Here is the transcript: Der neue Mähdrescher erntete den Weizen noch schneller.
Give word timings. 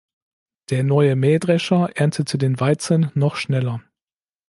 Der 0.71 0.83
neue 0.83 1.15
Mähdrescher 1.15 1.91
erntete 1.93 2.39
den 2.39 2.59
Weizen 2.59 3.11
noch 3.13 3.35
schneller. 3.35 3.81